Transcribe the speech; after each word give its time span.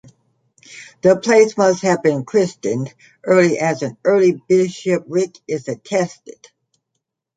The 1.03 1.15
place 1.15 1.55
must 1.57 1.83
have 1.83 1.99
Christianised 2.25 2.95
early 3.23 3.59
as 3.59 3.83
an 3.83 3.97
early 4.03 4.41
bishopric 4.47 5.35
is 5.47 5.67
attested. 5.67 6.47